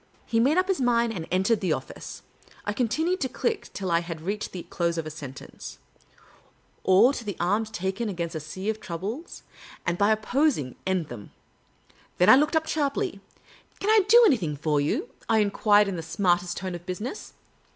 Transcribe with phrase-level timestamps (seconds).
[0.25, 2.23] He made up his mind, and entered the office.
[2.65, 5.77] I continued to click till I had reached the close of a sentence
[6.83, 9.43] —"Or to take arms against a sea of troubles,
[9.85, 11.29] and by opposing, end them."
[12.17, 13.21] Then I looke ^ up sharply.
[13.79, 17.33] "Can I do anything for you?" I enquired, in the smartest tone of business.